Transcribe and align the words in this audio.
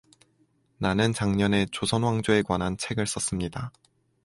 나는 0.79 1.13
작년에 1.13 1.67
조선 1.71 2.01
왕조에 2.01 2.41
관한 2.41 2.75
책을 2.75 3.05
썼습니다. 3.05 3.71